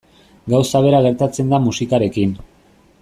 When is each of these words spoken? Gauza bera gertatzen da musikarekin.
Gauza 0.53 0.81
bera 0.85 1.01
gertatzen 1.07 1.53
da 1.53 1.59
musikarekin. 1.67 2.33